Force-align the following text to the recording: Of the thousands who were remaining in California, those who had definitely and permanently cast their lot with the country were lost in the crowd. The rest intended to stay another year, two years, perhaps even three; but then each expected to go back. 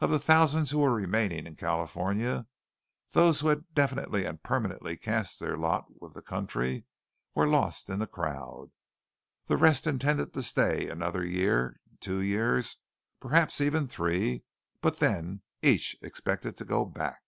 Of 0.00 0.10
the 0.10 0.18
thousands 0.18 0.70
who 0.72 0.80
were 0.80 0.92
remaining 0.92 1.46
in 1.46 1.56
California, 1.56 2.46
those 3.12 3.40
who 3.40 3.48
had 3.48 3.64
definitely 3.72 4.26
and 4.26 4.42
permanently 4.42 4.94
cast 4.98 5.40
their 5.40 5.56
lot 5.56 5.86
with 6.02 6.12
the 6.12 6.20
country 6.20 6.84
were 7.34 7.48
lost 7.48 7.88
in 7.88 7.98
the 7.98 8.06
crowd. 8.06 8.72
The 9.46 9.56
rest 9.56 9.86
intended 9.86 10.34
to 10.34 10.42
stay 10.42 10.86
another 10.90 11.24
year, 11.24 11.80
two 12.00 12.20
years, 12.20 12.76
perhaps 13.20 13.58
even 13.62 13.88
three; 13.88 14.44
but 14.82 14.98
then 14.98 15.40
each 15.62 15.96
expected 16.02 16.58
to 16.58 16.66
go 16.66 16.84
back. 16.84 17.22